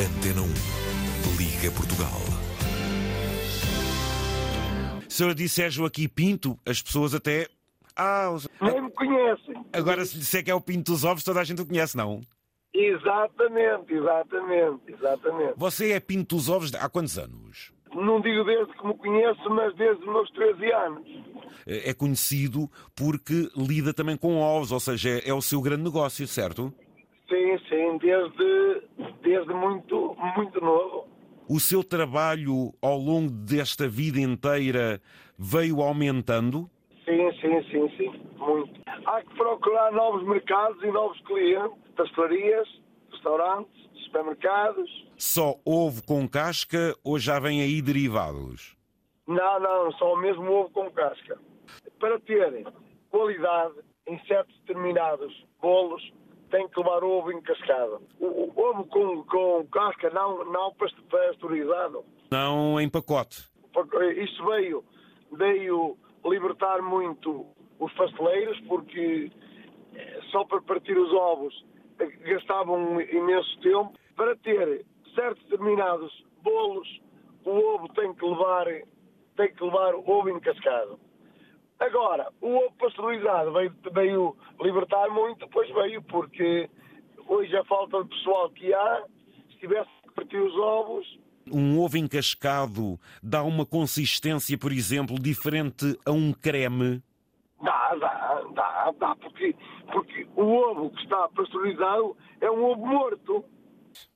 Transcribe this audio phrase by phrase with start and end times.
[0.00, 0.46] Antena 1.
[1.38, 2.10] Liga Portugal.
[5.08, 7.48] Se eu disser Joaquim Pinto, as pessoas até.
[7.96, 8.28] Ah,
[8.60, 9.54] Nem me conhecem.
[9.72, 12.20] agora se disser que é o Pinto dos Ovos, toda a gente o conhece, não?
[12.74, 15.54] Exatamente, exatamente, exatamente.
[15.56, 17.72] Você é Pinto dos Ovos há quantos anos?
[17.94, 21.06] Não digo desde que me conheço, mas desde os meus 13 anos.
[21.66, 26.72] É conhecido porque lida também com ovos, ou seja, é o seu grande negócio, certo?
[27.28, 28.82] Sim, sim, desde,
[29.22, 31.08] desde muito, muito novo.
[31.48, 35.00] O seu trabalho ao longo desta vida inteira
[35.38, 36.70] veio aumentando?
[37.04, 38.80] Sim, sim, sim, sim, muito.
[38.86, 42.68] Há que procurar novos mercados e novos clientes, pastelarias,
[43.12, 44.90] restaurantes, supermercados.
[45.16, 48.76] Só ovo com casca ou já vem aí derivados?
[49.26, 51.38] Não, não, só o mesmo ovo com casca.
[51.98, 52.64] Para terem
[53.10, 53.74] qualidade
[54.06, 56.12] em certos determinados bolos,
[56.50, 58.02] tem que levar ovo encascado.
[58.18, 62.04] O, o ovo com, com casca não, não pasteurizado.
[62.30, 63.44] Não em pacote.
[64.16, 64.84] Isso veio,
[65.32, 67.46] veio libertar muito
[67.78, 69.30] os pasteleiros, porque
[69.94, 71.64] eh, só para partir os ovos
[71.98, 73.92] eh, gastavam um imenso tempo.
[74.16, 77.00] Para ter certos determinados bolos,
[77.44, 78.66] o ovo tem que levar,
[79.36, 80.98] tem que levar ovo encascado.
[81.78, 86.70] Agora, o ovo pasteurizado veio, veio libertar muito, pois veio, porque
[87.28, 89.04] hoje a falta de pessoal que há,
[89.50, 91.18] se tivesse que partir os ovos,
[91.52, 97.02] Um ovo encascado dá uma consistência, por exemplo, diferente a um creme?
[97.62, 99.54] dá, dá, dá, dá, porque,
[99.92, 103.44] porque o ovo que está pasteurizado é um ovo morto.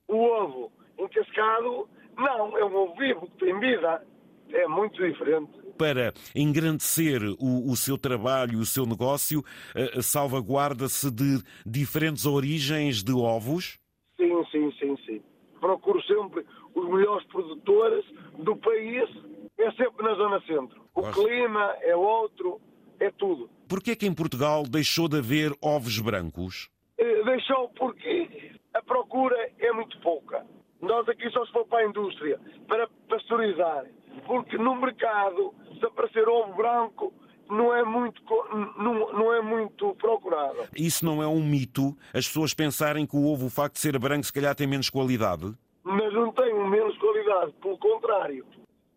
[0.09, 4.05] O ovo encascado, não, é um ovo vivo, que tem vida.
[4.53, 5.60] É muito diferente.
[5.81, 9.43] Para engrandecer o, o seu trabalho, o seu negócio,
[9.75, 13.79] eh, salvaguarda-se de diferentes origens de ovos?
[14.19, 15.23] Sim, sim, sim, sim.
[15.59, 18.05] Procuro sempre os melhores produtores
[18.39, 19.09] do país,
[19.57, 20.83] é sempre na zona centro.
[20.95, 21.25] O Gosto.
[21.25, 22.61] clima é outro,
[22.99, 23.49] é tudo.
[23.67, 26.69] Porquê que em Portugal deixou de haver ovos brancos?
[26.99, 30.45] Eh, Deixou porque a procura é muito pouca.
[30.83, 32.39] Nós aqui só se for para a indústria,
[32.69, 33.87] para pasteurizar.
[34.27, 37.13] Porque no mercado, se aparecer ovo branco,
[37.49, 38.23] não é muito,
[38.77, 40.69] não, não é muito procurado.
[40.77, 41.97] Isso não é um mito?
[42.15, 44.89] As pessoas pensarem que o ovo, o facto de ser branco, se calhar tem menos
[44.89, 45.53] qualidade?
[45.83, 48.47] Mas não tem menos qualidade, pelo contrário.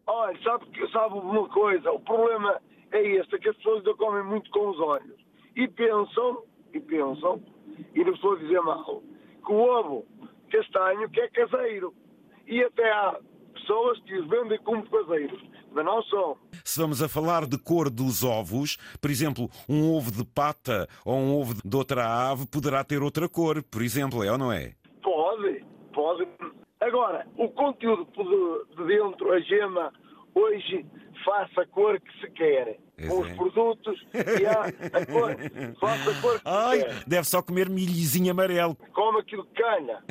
[0.06, 1.92] Olha, sabe, sabe uma coisa?
[1.92, 2.60] O problema
[2.92, 5.16] é este, é que as pessoas ainda comem muito com os olhos.
[5.56, 6.44] E pensam,
[6.74, 7.42] e pensam,
[7.96, 9.02] e não estou a dizer mal,
[9.46, 10.06] que o ovo
[10.52, 11.94] castanho que é caseiro.
[12.46, 13.20] E até há
[13.54, 15.42] pessoas que os vendem como caseiros,
[15.72, 16.38] mas não são.
[16.64, 21.16] Se vamos a falar de cor dos ovos, por exemplo, um ovo de pata ou
[21.16, 24.74] um ovo de outra ave poderá ter outra cor, por exemplo, é ou não é?
[25.02, 26.28] Pode, pode.
[26.80, 29.92] Agora, o conteúdo de de dentro, a gema,
[30.34, 30.86] hoje
[31.24, 32.80] faça a cor que se quer.
[33.08, 33.28] Com é.
[33.28, 35.36] os produtos e há a cor,
[35.80, 37.04] faça a cor que Ai, se quer.
[37.08, 38.78] deve só comer milhozinho amarelo.
[38.94, 40.04] Come aquilo que canha.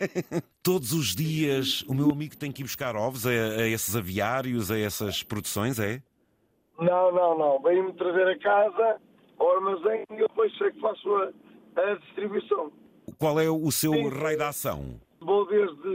[0.62, 4.70] Todos os dias o meu amigo tem que ir buscar ovos a, a esses aviários,
[4.70, 6.02] a essas produções, é?
[6.78, 7.62] Não, não, não.
[7.62, 9.00] Vem-me trazer a casa,
[9.38, 12.72] ao armazém e eu depois sei que faço a, a distribuição.
[13.18, 14.08] Qual é o seu Sim.
[14.08, 15.00] raio de ação?
[15.20, 15.93] Vou desde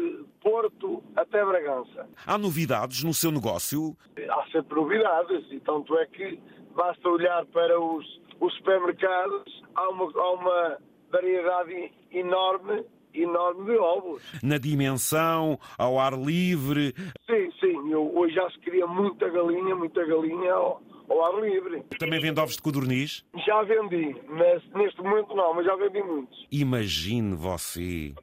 [1.29, 2.09] até Bragança.
[2.25, 3.95] Há novidades no seu negócio?
[4.29, 6.39] Há sempre novidades e tanto é que
[6.75, 8.05] basta olhar para os,
[8.39, 10.77] os supermercados, há uma, há uma
[11.11, 14.23] variedade enorme, enorme de ovos.
[14.43, 16.93] Na dimensão, ao ar livre?
[17.29, 21.83] Sim, sim, eu hoje já se cria muita galinha, muita galinha ao, ao ar livre.
[21.99, 23.23] Também vende ovos de codorniz?
[23.45, 26.47] Já vendi, mas neste momento não, mas já vendi muitos.
[26.51, 28.13] Imagine você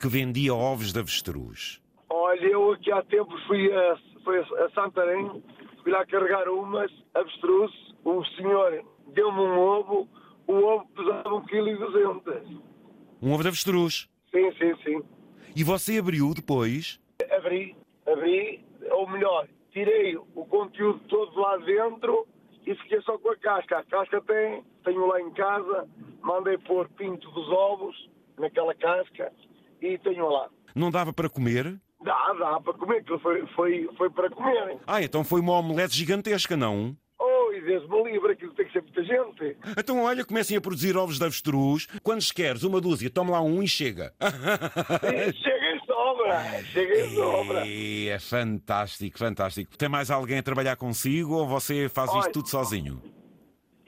[0.00, 1.83] que vendia ovos de avestruz.
[2.34, 5.40] Olha, eu aqui há tempos fui a, fui a Santarém,
[5.84, 7.70] fui lá carregar umas, avestruz,
[8.04, 8.84] o senhor
[9.14, 10.08] deu-me um ovo,
[10.48, 12.58] o ovo pesava 1,2 kg.
[13.22, 14.08] Um ovo de avestruz.
[14.32, 15.02] Sim, sim, sim.
[15.54, 16.98] E você abriu depois?
[17.30, 22.26] Abri, abri, ou melhor, tirei o conteúdo todo lá dentro
[22.66, 23.78] e fiquei só com a casca.
[23.78, 25.88] A casca tem, tenho lá em casa,
[26.20, 29.32] mandei pôr pinto dos ovos naquela casca
[29.80, 30.50] e tenho lá.
[30.74, 31.80] Não dava para comer?
[32.04, 34.78] Dá, dá para comer, aquilo foi, foi, foi para comerem.
[34.86, 36.94] Ah, então foi uma omelete gigantesca, não?
[37.18, 39.56] Oh, e Deus-me livre, aquilo tem que ser muita gente.
[39.78, 41.86] Então, olha, comecem a produzir ovos de avestruz.
[42.02, 42.62] Quantos queres?
[42.62, 43.08] Uma dúzia.
[43.08, 44.12] Toma lá um e chega.
[44.20, 47.66] Chega em sobra, chega em sobra.
[47.66, 49.78] Ei, é fantástico, fantástico.
[49.78, 52.32] Tem mais alguém a trabalhar consigo ou você faz isto Olha.
[52.32, 53.00] tudo sozinho?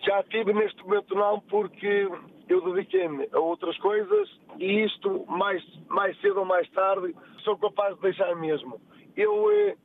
[0.07, 2.09] Já tive neste momento não, porque
[2.49, 4.29] eu dediquei-me a outras coisas
[4.59, 8.81] e isto, mais, mais cedo ou mais tarde, sou capaz de deixar mesmo.
[9.17, 9.77] Eu eh,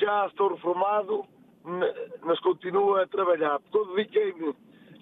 [0.00, 1.24] já estou reformado,
[2.22, 4.54] mas continuo a trabalhar, porque eu dediquei-me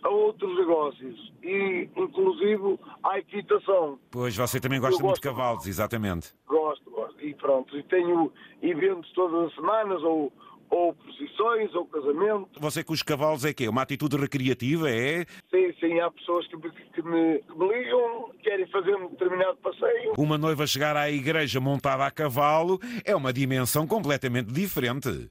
[0.02, 3.98] a outros negócios e, inclusive, à equitação.
[4.10, 6.34] Pois, você também gosta muito de cavalos, exatamente.
[6.46, 7.20] Gosto, gosto.
[7.24, 8.30] E pronto, e tenho
[8.62, 10.30] eventos todas as semanas, ou
[10.70, 12.60] ou posições, ou casamento.
[12.60, 13.68] Você com os cavalos é quê?
[13.68, 15.24] Uma atitude recreativa, é?
[15.50, 19.56] Sim, sim, há pessoas que me, que me, que me ligam, querem fazer um determinado
[19.58, 20.14] passeio.
[20.18, 25.30] Uma noiva chegar à igreja montada a cavalo é uma dimensão completamente diferente.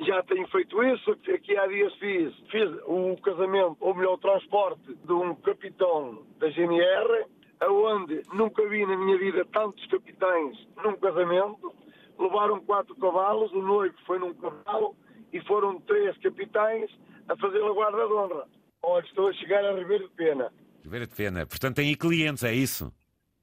[0.00, 4.94] Já tenho feito isso, aqui há dias fiz, fiz o casamento, ou melhor, o transporte
[5.04, 7.26] de um capitão da GNR,
[7.60, 11.73] aonde nunca vi na minha vida tantos capitães num casamento
[12.18, 14.96] levaram quatro cavalos, o noivo foi num cavalo
[15.32, 16.90] e foram três capitães
[17.28, 18.46] a fazer a guarda de honra.
[18.82, 20.52] Olha, estou a chegar a Ribeiro de Pena.
[20.82, 21.46] Ribeiro de Pena.
[21.46, 22.92] Portanto, tem aí clientes, é isso?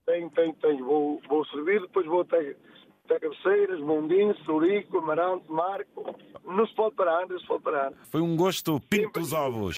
[0.06, 0.86] Tenho, tenho, tenho.
[0.86, 2.56] Vou, vou servir, depois vou até,
[3.06, 6.16] até Cabeceiras, Mondinho, Surico, Amarante, Marco.
[6.46, 7.92] Não se pode parar, não se pode parar.
[8.10, 9.70] Foi um gosto pinto dos ovos.